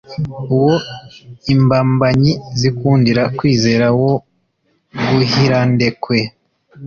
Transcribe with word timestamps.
Uwo 0.55 0.75
imbambanyi 1.53 2.31
zikundira 2.59 3.23
kwizera 3.37 3.85
wa 4.01 4.13
rwuhirandekwe, 4.99 6.17